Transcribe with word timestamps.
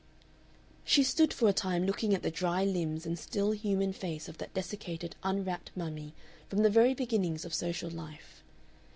She 0.83 1.03
stood 1.03 1.31
for 1.31 1.47
a 1.47 1.53
time 1.53 1.85
looking 1.85 2.15
at 2.15 2.23
the 2.23 2.31
dry 2.31 2.63
limbs 2.65 3.05
and 3.05 3.19
still 3.19 3.51
human 3.51 3.93
face 3.93 4.27
of 4.27 4.39
that 4.39 4.55
desiccated 4.55 5.15
unwrapped 5.21 5.69
mummy 5.75 6.15
from 6.49 6.63
the 6.63 6.71
very 6.71 6.95
beginnings 6.95 7.45
of 7.45 7.53
social 7.53 7.91
life. 7.91 8.41